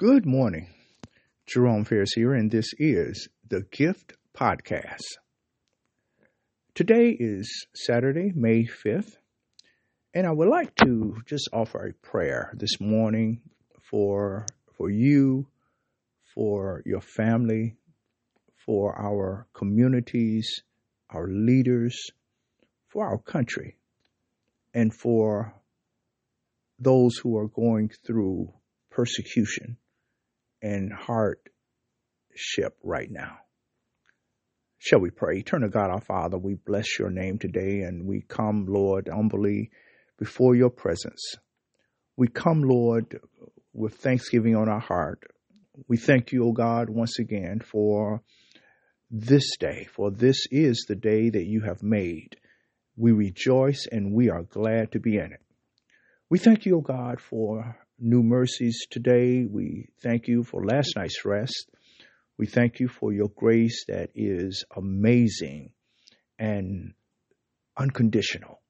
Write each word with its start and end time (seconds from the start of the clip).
Good 0.00 0.24
morning. 0.24 0.70
Jerome 1.46 1.84
Ferris 1.84 2.14
here, 2.14 2.32
and 2.32 2.50
this 2.50 2.72
is 2.78 3.28
the 3.46 3.66
Gift 3.70 4.14
Podcast. 4.34 5.04
Today 6.74 7.10
is 7.10 7.66
Saturday, 7.74 8.32
May 8.34 8.64
5th, 8.64 9.18
and 10.14 10.26
I 10.26 10.30
would 10.30 10.48
like 10.48 10.74
to 10.76 11.18
just 11.26 11.50
offer 11.52 11.86
a 11.86 11.92
prayer 11.92 12.50
this 12.56 12.80
morning 12.80 13.42
for 13.90 14.46
for 14.72 14.88
you, 14.88 15.48
for 16.34 16.82
your 16.86 17.02
family, 17.02 17.76
for 18.56 18.98
our 18.98 19.48
communities, 19.52 20.62
our 21.10 21.28
leaders, 21.28 21.94
for 22.88 23.06
our 23.06 23.18
country, 23.18 23.76
and 24.72 24.94
for 24.94 25.52
those 26.78 27.18
who 27.18 27.36
are 27.36 27.48
going 27.48 27.90
through 28.06 28.50
persecution 28.88 29.76
and 30.62 30.92
hardship 30.92 32.76
right 32.82 33.10
now. 33.10 33.38
Shall 34.78 35.00
we 35.00 35.10
pray? 35.10 35.42
Turn 35.42 35.60
to 35.60 35.68
God 35.68 35.90
our 35.90 36.00
Father, 36.00 36.38
we 36.38 36.54
bless 36.54 36.98
your 36.98 37.10
name 37.10 37.38
today 37.38 37.82
and 37.82 38.06
we 38.06 38.22
come, 38.22 38.66
Lord, 38.66 39.08
humbly 39.12 39.70
before 40.18 40.54
your 40.54 40.70
presence. 40.70 41.34
We 42.16 42.28
come, 42.28 42.62
Lord, 42.62 43.20
with 43.72 43.96
thanksgiving 43.96 44.56
on 44.56 44.68
our 44.68 44.80
heart. 44.80 45.22
We 45.86 45.96
thank 45.96 46.32
you, 46.32 46.46
O 46.46 46.52
God, 46.52 46.88
once 46.88 47.18
again 47.18 47.60
for 47.60 48.22
this 49.10 49.56
day, 49.58 49.86
for 49.94 50.10
this 50.10 50.46
is 50.50 50.86
the 50.88 50.94
day 50.94 51.30
that 51.30 51.46
you 51.46 51.62
have 51.62 51.82
made. 51.82 52.36
We 52.96 53.12
rejoice 53.12 53.86
and 53.90 54.14
we 54.14 54.30
are 54.30 54.42
glad 54.42 54.92
to 54.92 55.00
be 55.00 55.16
in 55.16 55.32
it. 55.32 55.40
We 56.28 56.38
thank 56.38 56.64
you, 56.64 56.78
O 56.78 56.80
God, 56.80 57.20
for 57.20 57.76
new 58.00 58.22
mercies 58.22 58.86
today. 58.90 59.44
We 59.44 59.88
thank 60.02 60.26
you 60.26 60.42
for 60.42 60.64
last 60.64 60.94
night's 60.96 61.24
rest. 61.24 61.68
We 62.38 62.46
thank 62.46 62.80
you 62.80 62.88
for 62.88 63.12
your 63.12 63.28
grace 63.28 63.84
that 63.88 64.10
is 64.14 64.64
amazing 64.74 65.72
and 66.38 66.94
unconditional. 67.76 68.60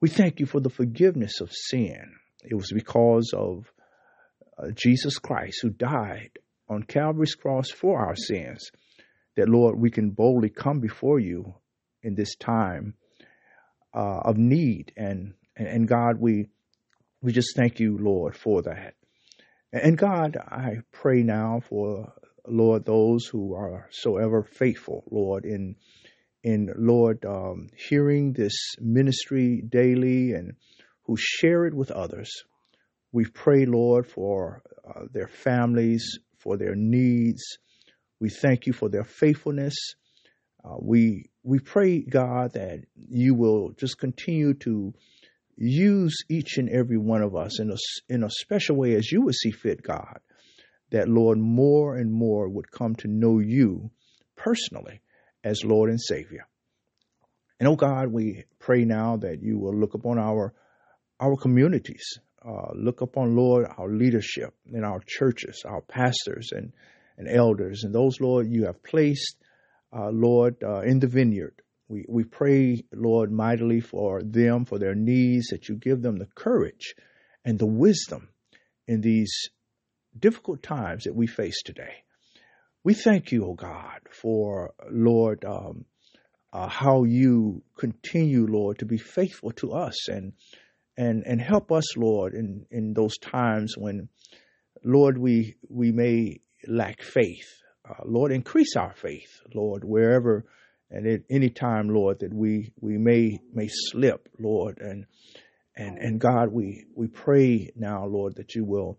We 0.00 0.08
thank 0.08 0.40
you 0.40 0.46
for 0.46 0.60
the 0.60 0.70
forgiveness 0.70 1.40
of 1.40 1.52
sin. 1.52 2.16
It 2.42 2.54
was 2.54 2.72
because 2.72 3.32
of 3.32 3.72
uh, 4.58 4.70
Jesus 4.74 5.18
Christ 5.18 5.60
who 5.62 5.70
died 5.70 6.30
on 6.68 6.82
Calvary's 6.82 7.36
cross 7.36 7.70
for 7.70 8.00
our 8.00 8.16
sins 8.16 8.72
that, 9.36 9.48
Lord, 9.48 9.78
we 9.78 9.90
can 9.90 10.10
boldly 10.10 10.50
come 10.50 10.80
before 10.80 11.20
you 11.20 11.54
in 12.02 12.16
this 12.16 12.34
time 12.34 12.94
uh, 13.94 14.20
of 14.24 14.36
need. 14.36 14.92
And, 14.96 15.34
and, 15.56 15.68
and 15.68 15.88
God, 15.88 16.18
we 16.18 16.48
we 17.22 17.32
just 17.32 17.56
thank 17.56 17.78
you, 17.78 17.96
Lord, 17.98 18.36
for 18.36 18.62
that. 18.62 18.94
And 19.72 19.96
God, 19.96 20.36
I 20.36 20.78
pray 20.90 21.22
now 21.22 21.60
for, 21.68 22.12
Lord, 22.46 22.84
those 22.84 23.26
who 23.26 23.54
are 23.54 23.88
so 23.90 24.18
ever 24.18 24.42
faithful, 24.42 25.04
Lord, 25.10 25.44
in, 25.44 25.76
in 26.42 26.70
Lord, 26.76 27.24
um, 27.24 27.68
hearing 27.88 28.32
this 28.32 28.74
ministry 28.80 29.62
daily 29.66 30.32
and 30.32 30.54
who 31.04 31.16
share 31.16 31.64
it 31.66 31.74
with 31.74 31.90
others. 31.90 32.30
We 33.12 33.24
pray, 33.26 33.64
Lord, 33.66 34.06
for 34.06 34.62
uh, 34.86 35.04
their 35.10 35.28
families, 35.28 36.18
for 36.38 36.56
their 36.56 36.74
needs. 36.74 37.42
We 38.20 38.30
thank 38.30 38.66
you 38.66 38.72
for 38.72 38.88
their 38.88 39.04
faithfulness. 39.04 39.74
Uh, 40.64 40.76
we 40.80 41.26
we 41.42 41.58
pray, 41.58 42.00
God, 42.00 42.52
that 42.52 42.84
you 42.94 43.34
will 43.34 43.70
just 43.72 43.98
continue 43.98 44.54
to 44.54 44.94
use 45.62 46.24
each 46.28 46.58
and 46.58 46.68
every 46.68 46.98
one 46.98 47.22
of 47.22 47.36
us 47.36 47.60
in 47.60 47.70
a, 47.70 47.76
in 48.08 48.24
a 48.24 48.30
special 48.30 48.76
way 48.76 48.94
as 48.94 49.10
you 49.10 49.22
would 49.22 49.34
see 49.34 49.52
fit, 49.52 49.82
God, 49.82 50.18
that 50.90 51.08
Lord, 51.08 51.38
more 51.38 51.96
and 51.96 52.12
more 52.12 52.48
would 52.48 52.70
come 52.70 52.96
to 52.96 53.08
know 53.08 53.38
you 53.38 53.90
personally 54.36 55.00
as 55.44 55.64
Lord 55.64 55.90
and 55.90 56.00
Savior. 56.00 56.48
And 57.60 57.68
oh 57.68 57.76
God, 57.76 58.08
we 58.12 58.44
pray 58.58 58.84
now 58.84 59.18
that 59.18 59.40
you 59.40 59.58
will 59.58 59.74
look 59.74 59.94
upon 59.94 60.18
our 60.18 60.52
our 61.20 61.36
communities, 61.36 62.18
uh, 62.44 62.72
look 62.74 63.00
upon 63.00 63.36
Lord 63.36 63.66
our 63.78 63.88
leadership 63.88 64.52
in 64.66 64.82
our 64.82 65.00
churches, 65.06 65.62
our 65.64 65.80
pastors 65.80 66.50
and 66.50 66.72
and 67.16 67.28
elders, 67.28 67.84
and 67.84 67.94
those 67.94 68.20
Lord 68.20 68.48
you 68.50 68.64
have 68.64 68.82
placed, 68.82 69.36
uh, 69.96 70.10
Lord, 70.10 70.56
uh, 70.64 70.80
in 70.80 70.98
the 70.98 71.06
vineyard 71.06 71.62
we, 71.92 72.06
we 72.08 72.24
pray, 72.24 72.84
Lord, 72.90 73.30
mightily 73.30 73.80
for 73.80 74.22
them, 74.22 74.64
for 74.64 74.78
their 74.78 74.94
needs, 74.94 75.48
that 75.48 75.68
you 75.68 75.76
give 75.76 76.00
them 76.00 76.16
the 76.16 76.28
courage 76.34 76.94
and 77.44 77.58
the 77.58 77.66
wisdom 77.66 78.30
in 78.88 79.02
these 79.02 79.50
difficult 80.18 80.62
times 80.62 81.04
that 81.04 81.14
we 81.14 81.26
face 81.26 81.62
today. 81.62 82.04
We 82.82 82.94
thank 82.94 83.30
you, 83.30 83.44
O 83.44 83.50
oh 83.50 83.54
God, 83.54 84.00
for, 84.10 84.72
Lord, 84.90 85.44
um, 85.44 85.84
uh, 86.50 86.66
how 86.68 87.04
you 87.04 87.62
continue, 87.78 88.46
Lord, 88.46 88.78
to 88.78 88.86
be 88.86 88.98
faithful 88.98 89.52
to 89.52 89.72
us 89.72 90.08
and 90.08 90.32
and 90.96 91.24
and 91.26 91.40
help 91.40 91.72
us, 91.72 91.96
Lord, 91.96 92.34
in, 92.34 92.66
in 92.70 92.92
those 92.92 93.16
times 93.18 93.74
when, 93.78 94.08
Lord, 94.84 95.16
we 95.16 95.56
we 95.68 95.92
may 95.92 96.40
lack 96.66 97.02
faith. 97.02 97.48
Uh, 97.88 98.02
Lord, 98.04 98.32
increase 98.32 98.76
our 98.76 98.94
faith, 98.94 99.40
Lord, 99.54 99.84
wherever 99.84 100.44
and 100.92 101.06
at 101.06 101.22
any 101.30 101.48
time, 101.48 101.88
Lord, 101.88 102.20
that 102.20 102.32
we 102.32 102.72
we 102.80 102.98
may 102.98 103.40
may 103.52 103.68
slip, 103.68 104.28
Lord, 104.38 104.78
and 104.78 105.06
and 105.74 105.98
and 105.98 106.20
God, 106.20 106.52
we 106.52 106.84
we 106.94 107.08
pray 107.08 107.70
now, 107.74 108.04
Lord, 108.04 108.36
that 108.36 108.54
you 108.54 108.64
will 108.64 108.98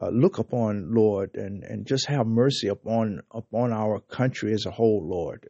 uh, 0.00 0.08
look 0.08 0.38
upon, 0.38 0.94
Lord, 0.94 1.34
and 1.34 1.62
and 1.62 1.86
just 1.86 2.06
have 2.06 2.26
mercy 2.26 2.68
upon 2.68 3.20
upon 3.30 3.72
our 3.72 4.00
country 4.00 4.54
as 4.54 4.64
a 4.64 4.70
whole, 4.70 5.06
Lord. 5.06 5.48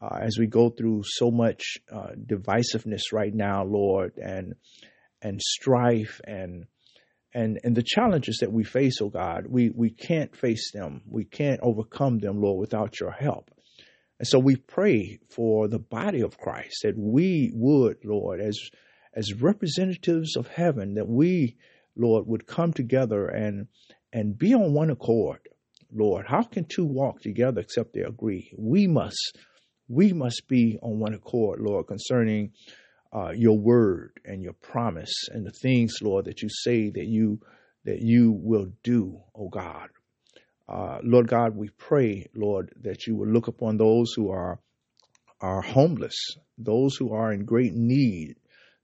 Uh, 0.00 0.18
as 0.20 0.36
we 0.38 0.46
go 0.46 0.68
through 0.68 1.02
so 1.06 1.30
much 1.30 1.78
uh, 1.90 2.08
divisiveness 2.22 3.12
right 3.12 3.34
now, 3.34 3.64
Lord, 3.64 4.18
and 4.18 4.54
and 5.22 5.40
strife 5.40 6.20
and 6.24 6.66
and 7.32 7.58
and 7.64 7.74
the 7.74 7.82
challenges 7.82 8.38
that 8.42 8.52
we 8.52 8.62
face, 8.64 9.00
oh 9.00 9.08
God, 9.08 9.46
we 9.48 9.70
we 9.70 9.88
can't 9.88 10.36
face 10.36 10.70
them, 10.72 11.00
we 11.08 11.24
can't 11.24 11.60
overcome 11.62 12.18
them, 12.18 12.42
Lord, 12.42 12.60
without 12.60 13.00
your 13.00 13.10
help. 13.10 13.50
And 14.18 14.28
so 14.28 14.38
we 14.38 14.56
pray 14.56 15.18
for 15.28 15.68
the 15.68 15.78
body 15.78 16.20
of 16.20 16.38
Christ 16.38 16.82
that 16.82 16.96
we 16.96 17.50
would, 17.54 17.98
Lord, 18.04 18.40
as 18.40 18.58
as 19.14 19.32
representatives 19.32 20.36
of 20.36 20.48
heaven, 20.48 20.94
that 20.94 21.08
we, 21.08 21.56
Lord, 21.96 22.26
would 22.26 22.46
come 22.46 22.72
together 22.72 23.26
and 23.26 23.68
and 24.12 24.38
be 24.38 24.54
on 24.54 24.72
one 24.72 24.90
accord. 24.90 25.40
Lord, 25.92 26.26
how 26.26 26.42
can 26.42 26.64
two 26.64 26.84
walk 26.84 27.20
together 27.20 27.60
except 27.60 27.94
they 27.94 28.00
agree? 28.00 28.52
We 28.56 28.86
must 28.86 29.38
we 29.88 30.12
must 30.12 30.48
be 30.48 30.78
on 30.82 30.98
one 30.98 31.14
accord, 31.14 31.60
Lord, 31.60 31.86
concerning 31.86 32.52
uh, 33.12 33.30
your 33.30 33.58
word 33.58 34.18
and 34.24 34.42
your 34.42 34.54
promise 34.54 35.12
and 35.30 35.46
the 35.46 35.52
things, 35.52 35.96
Lord, 36.02 36.24
that 36.24 36.42
you 36.42 36.48
say 36.48 36.90
that 36.90 37.06
you 37.06 37.40
that 37.84 38.00
you 38.00 38.32
will 38.32 38.68
do, 38.82 39.20
oh 39.34 39.48
God. 39.48 39.88
Uh, 40.68 40.98
Lord 41.02 41.28
God, 41.28 41.56
we 41.56 41.68
pray, 41.68 42.26
Lord, 42.34 42.72
that 42.82 43.06
you 43.06 43.16
will 43.16 43.28
look 43.28 43.48
upon 43.48 43.76
those 43.76 44.12
who 44.14 44.30
are 44.30 44.60
are 45.40 45.60
homeless, 45.60 46.16
those 46.56 46.96
who 46.96 47.12
are 47.12 47.32
in 47.32 47.44
great 47.44 47.74
need, 47.74 48.36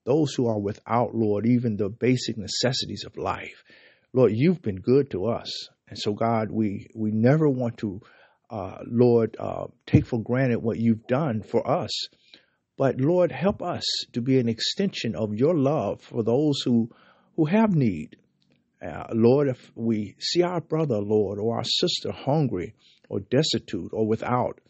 those 0.05 0.35
who 0.35 0.47
are 0.47 0.59
without, 0.59 1.15
Lord, 1.15 1.47
even 1.47 1.77
the 1.77 1.89
basic 1.89 2.37
necessities 2.37 3.05
of 3.07 3.17
life. 3.17 3.65
Lord, 4.13 4.33
you've 4.35 4.61
been 4.61 4.81
good 4.81 5.11
to 5.13 5.27
us, 5.27 5.69
and 5.89 5.99
so 5.99 6.13
God, 6.13 6.51
we 6.51 6.89
we 6.95 7.13
never 7.13 7.49
want 7.49 7.79
to, 7.79 8.01
uh, 8.51 8.79
Lord, 8.87 9.37
uh, 9.39 9.67
take 9.87 10.05
for 10.05 10.21
granted 10.23 10.63
what 10.63 10.79
you've 10.79 11.07
done 11.07 11.43
for 11.43 11.69
us. 11.69 11.91
But 12.77 13.01
Lord, 13.01 13.33
help 13.33 13.63
us 13.63 13.85
to 14.13 14.21
be 14.21 14.39
an 14.39 14.49
extension 14.49 15.15
of 15.15 15.35
your 15.35 15.55
love 15.55 16.01
for 16.03 16.23
those 16.23 16.61
who 16.63 16.91
who 17.37 17.47
have 17.47 17.75
need, 17.75 18.17
uh, 18.83 19.05
Lord, 19.13 19.49
if 19.49 19.71
we 19.75 20.17
see 20.19 20.43
our 20.43 20.61
brother, 20.61 20.99
Lord, 20.99 21.39
or 21.39 21.57
our 21.57 21.65
sister 21.65 22.13
hungry 22.13 22.75
or 23.09 23.21
destitute 23.21 23.91
or 23.93 24.07
without, 24.07 24.61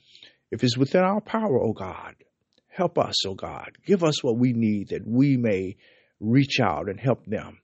if 0.51 0.65
it's 0.65 0.77
within 0.77 1.03
our 1.03 1.21
power, 1.21 1.61
O 1.61 1.69
oh 1.69 1.73
God, 1.73 2.17
help 2.69 2.99
us, 2.99 3.25
O 3.27 3.31
oh 3.31 3.35
God. 3.35 3.73
Give 3.87 4.03
us 4.03 4.23
what 4.25 4.37
we 4.37 4.53
need 4.53 4.89
that 4.89 5.07
we 5.07 5.37
may 5.37 5.77
reach 6.19 6.59
out 6.61 6.89
and 6.89 6.99
help 6.99 7.25
them. 7.27 7.61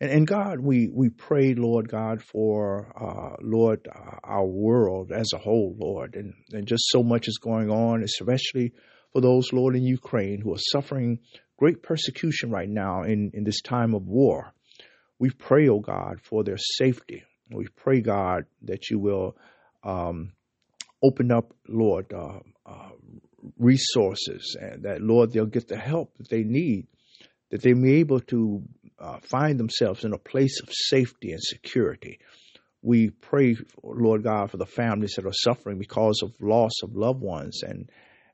And, 0.00 0.10
and 0.10 0.26
God, 0.26 0.60
we, 0.60 0.88
we 0.92 1.08
pray, 1.10 1.54
Lord 1.54 1.88
God, 1.88 2.22
for, 2.22 2.92
uh, 2.98 3.36
Lord, 3.42 3.86
uh, 3.88 4.16
our 4.22 4.46
world 4.46 5.12
as 5.12 5.32
a 5.34 5.38
whole, 5.38 5.76
Lord, 5.78 6.14
and, 6.14 6.34
and 6.52 6.66
just 6.66 6.84
so 6.88 7.02
much 7.02 7.28
is 7.28 7.38
going 7.38 7.70
on, 7.70 8.02
especially 8.02 8.72
for 9.12 9.20
those, 9.20 9.52
Lord, 9.52 9.76
in 9.76 9.82
Ukraine 9.82 10.40
who 10.40 10.54
are 10.54 10.58
suffering 10.72 11.20
great 11.56 11.82
persecution 11.82 12.50
right 12.50 12.68
now 12.68 13.02
in, 13.02 13.30
in 13.34 13.44
this 13.44 13.60
time 13.60 13.94
of 13.94 14.06
war. 14.06 14.54
We 15.20 15.30
pray, 15.30 15.68
oh 15.68 15.80
God, 15.80 16.20
for 16.22 16.42
their 16.42 16.58
safety. 16.58 17.22
We 17.50 17.68
pray, 17.76 18.00
God, 18.00 18.46
that 18.62 18.90
you 18.90 18.98
will 18.98 19.36
um, 19.84 20.32
open 21.02 21.30
up, 21.30 21.52
Lord, 21.68 22.12
uh, 22.12 22.40
uh, 22.66 22.90
resources 23.58 24.56
and 24.60 24.84
that, 24.84 25.02
Lord, 25.02 25.32
they'll 25.32 25.46
get 25.46 25.68
the 25.68 25.76
help 25.76 26.16
that 26.18 26.30
they 26.30 26.42
need, 26.42 26.86
that 27.50 27.62
they 27.62 27.74
may 27.74 27.88
be 27.88 28.00
able 28.00 28.20
to 28.20 28.62
uh, 28.98 29.18
find 29.20 29.60
themselves 29.60 30.04
in 30.04 30.12
a 30.12 30.18
place 30.18 30.60
of 30.62 30.70
safety 30.72 31.32
and 31.32 31.42
security. 31.42 32.18
we 32.82 33.10
pray, 33.10 33.56
Lord 33.82 34.22
God, 34.22 34.50
for 34.50 34.56
the 34.56 34.66
families 34.66 35.14
that 35.16 35.26
are 35.26 35.32
suffering 35.32 35.78
because 35.78 36.22
of 36.22 36.32
loss 36.40 36.72
of 36.82 36.96
loved 36.96 37.20
ones 37.20 37.62
and 37.62 37.90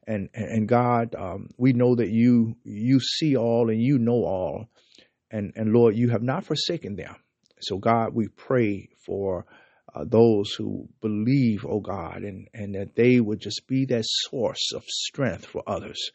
and 0.08 0.28
and 0.34 0.68
God, 0.68 1.16
um, 1.16 1.50
we 1.58 1.72
know 1.72 1.96
that 1.96 2.10
you 2.10 2.56
you 2.64 3.00
see 3.00 3.36
all 3.36 3.70
and 3.70 3.82
you 3.82 3.98
know 3.98 4.24
all, 4.24 4.66
and 5.30 5.52
and 5.56 5.72
Lord, 5.72 5.96
you 5.96 6.10
have 6.10 6.22
not 6.22 6.44
forsaken 6.44 6.96
them. 6.96 7.16
So 7.60 7.78
God, 7.78 8.14
we 8.14 8.28
pray 8.28 8.88
for 9.04 9.46
uh, 9.94 10.04
those 10.06 10.52
who 10.52 10.88
believe, 11.00 11.64
oh 11.68 11.80
God, 11.80 12.22
and 12.22 12.48
and 12.54 12.74
that 12.74 12.94
they 12.94 13.20
would 13.20 13.40
just 13.40 13.66
be 13.66 13.86
that 13.86 14.04
source 14.04 14.72
of 14.74 14.84
strength 14.84 15.46
for 15.46 15.62
others. 15.66 16.10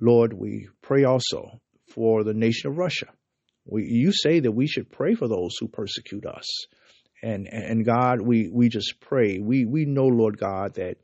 Lord, 0.00 0.32
we 0.32 0.68
pray 0.82 1.04
also 1.04 1.60
for 1.88 2.24
the 2.24 2.34
nation 2.34 2.70
of 2.70 2.78
Russia. 2.78 3.06
We, 3.64 3.84
you 3.84 4.12
say 4.12 4.40
that 4.40 4.52
we 4.52 4.66
should 4.66 4.90
pray 4.90 5.14
for 5.14 5.28
those 5.28 5.56
who 5.58 5.68
persecute 5.68 6.26
us 6.26 6.66
and 7.24 7.48
and 7.48 7.84
God, 7.86 8.20
we 8.20 8.50
we 8.52 8.68
just 8.68 9.00
pray. 9.00 9.38
We 9.38 9.64
we 9.64 9.86
know, 9.86 10.06
Lord 10.06 10.36
God, 10.38 10.74
that 10.74 10.98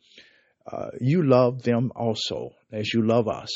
uh, 0.70 0.90
you 1.00 1.22
love 1.22 1.62
them 1.62 1.92
also 1.96 2.50
as 2.70 2.92
you 2.92 3.06
love 3.06 3.26
us, 3.26 3.50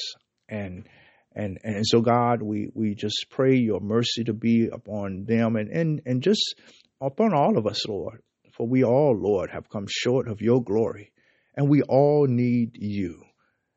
and 0.48 0.88
and 1.34 1.58
and 1.64 1.84
so 1.86 2.00
God, 2.00 2.42
we 2.42 2.68
we 2.74 2.94
just 2.94 3.26
pray 3.30 3.56
your 3.56 3.80
mercy 3.80 4.24
to 4.24 4.32
be 4.32 4.68
upon 4.68 5.24
them 5.24 5.56
and 5.56 5.68
and 5.68 6.02
and 6.06 6.22
just 6.22 6.54
upon 7.00 7.34
all 7.34 7.58
of 7.58 7.66
us, 7.66 7.86
Lord, 7.88 8.22
for 8.52 8.66
we 8.66 8.84
all, 8.84 9.16
Lord, 9.16 9.50
have 9.50 9.68
come 9.68 9.86
short 9.88 10.28
of 10.28 10.40
your 10.40 10.62
glory, 10.62 11.12
and 11.56 11.68
we 11.68 11.82
all 11.82 12.26
need 12.26 12.76
you. 12.78 13.22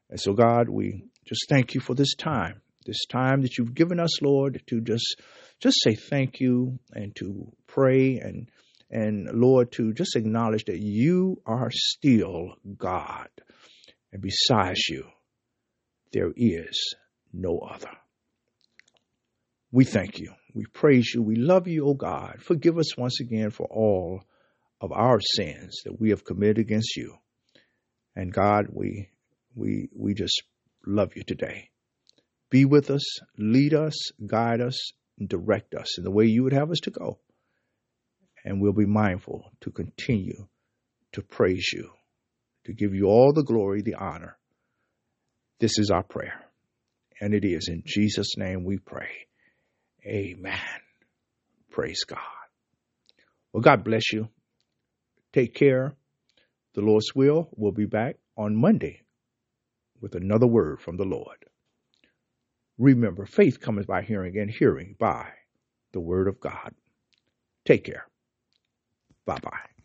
And 0.09 0.19
so, 0.19 0.33
God, 0.33 0.69
we 0.69 1.05
just 1.25 1.49
thank 1.49 1.73
you 1.73 1.81
for 1.81 1.95
this 1.95 2.15
time, 2.15 2.61
this 2.85 3.05
time 3.05 3.41
that 3.41 3.57
you've 3.57 3.73
given 3.73 3.99
us, 3.99 4.21
Lord, 4.21 4.61
to 4.67 4.81
just 4.81 5.19
just 5.59 5.77
say 5.81 5.95
thank 5.95 6.39
you 6.39 6.79
and 6.93 7.15
to 7.15 7.51
pray 7.65 8.19
and 8.19 8.49
and 8.89 9.27
Lord, 9.33 9.71
to 9.73 9.93
just 9.93 10.15
acknowledge 10.15 10.65
that 10.65 10.79
you 10.79 11.41
are 11.45 11.69
still 11.71 12.53
God. 12.77 13.27
And 14.13 14.21
besides 14.21 14.87
you, 14.87 15.05
there 16.13 16.31
is 16.35 16.95
no 17.33 17.59
other. 17.59 17.91
We 19.71 19.85
thank 19.85 20.19
you. 20.19 20.33
We 20.53 20.65
praise 20.65 21.13
you. 21.13 21.21
We 21.21 21.35
love 21.35 21.67
you, 21.67 21.85
O 21.87 21.93
God. 21.93 22.37
Forgive 22.41 22.77
us 22.77 22.97
once 22.97 23.19
again 23.19 23.49
for 23.49 23.67
all 23.67 24.23
of 24.79 24.91
our 24.91 25.19
sins 25.19 25.81
that 25.85 25.99
we 25.99 26.11
have 26.11 26.23
committed 26.23 26.57
against 26.57 26.95
you. 26.95 27.15
And 28.15 28.33
God, 28.33 28.67
we 28.71 29.09
we 29.55 29.89
we 29.95 30.13
just 30.13 30.43
love 30.85 31.15
you 31.15 31.23
today. 31.23 31.69
Be 32.49 32.65
with 32.65 32.89
us, 32.89 33.19
lead 33.37 33.73
us, 33.73 34.11
guide 34.25 34.61
us, 34.61 34.93
and 35.19 35.27
direct 35.27 35.75
us 35.75 35.97
in 35.97 36.03
the 36.03 36.11
way 36.11 36.25
you 36.25 36.43
would 36.43 36.53
have 36.53 36.71
us 36.71 36.79
to 36.83 36.91
go 36.91 37.19
and 38.47 38.61
we'll 38.61 38.71
be 38.71 38.85
mindful 38.85 39.51
to 39.59 39.71
continue 39.71 40.47
to 41.11 41.21
praise 41.21 41.69
you, 41.73 41.91
to 42.63 42.71
give 42.71 42.93
you 42.93 43.05
all 43.05 43.33
the 43.33 43.43
glory, 43.43 43.81
the 43.81 43.95
honor. 43.95 44.37
This 45.59 45.77
is 45.77 45.91
our 45.91 46.03
prayer. 46.03 46.46
And 47.19 47.33
it 47.33 47.45
is 47.45 47.67
in 47.67 47.83
Jesus' 47.85 48.37
name 48.37 48.63
we 48.63 48.77
pray. 48.77 49.09
Amen. 50.05 50.59
Praise 51.71 52.03
God. 52.05 52.19
Well, 53.51 53.61
God 53.61 53.83
bless 53.83 54.13
you. 54.13 54.29
Take 55.33 55.53
care. 55.53 55.95
The 56.73 56.81
Lord's 56.81 57.15
will 57.15 57.49
We'll 57.55 57.71
be 57.71 57.85
back 57.85 58.17
on 58.37 58.55
Monday 58.55 59.01
with 59.99 60.15
another 60.15 60.47
word 60.47 60.79
from 60.79 60.97
the 60.97 61.05
Lord. 61.05 61.37
Remember, 62.77 63.25
faith 63.25 63.59
comes 63.59 63.87
by 63.87 64.03
hearing, 64.03 64.37
and 64.37 64.51
hearing 64.51 64.95
by 64.99 65.29
the 65.93 65.99
word 65.99 66.27
of 66.27 66.39
God. 66.39 66.75
Take 67.65 67.83
care. 67.83 68.05
Bye 69.25 69.39
bye. 69.41 69.76